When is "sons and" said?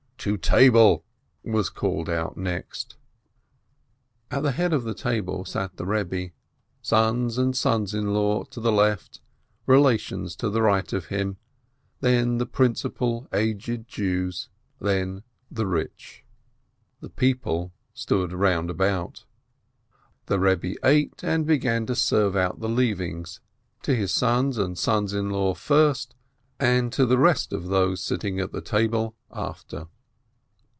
6.79-7.57, 24.13-24.77